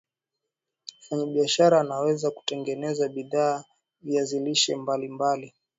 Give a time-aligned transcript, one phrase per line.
[0.99, 3.63] Mfanyabishara anaweza kutengeneza bidhaa
[4.01, 5.53] viazi lishe mbali mbali